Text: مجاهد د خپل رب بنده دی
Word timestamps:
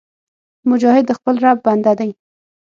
مجاهد 0.69 1.03
د 1.07 1.11
خپل 1.17 1.35
رب 1.45 1.57
بنده 1.65 1.93
دی 1.99 2.11